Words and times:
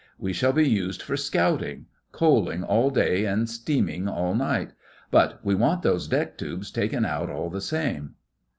We 0.17 0.33
shall 0.33 0.51
be 0.51 0.67
used 0.67 1.03
for 1.03 1.15
scouting—coaling 1.15 2.63
all 2.63 2.89
day 2.89 3.25
and 3.25 3.47
steaming 3.47 4.07
all 4.07 4.33
night. 4.33 4.71
But 5.11 5.39
we 5.45 5.53
want 5.53 5.83
those 5.83 6.07
deck 6.07 6.39
tubes 6.39 6.71
taken 6.71 7.05
out 7.05 7.29
all 7.29 7.51
the 7.51 7.61
same. 7.61 8.15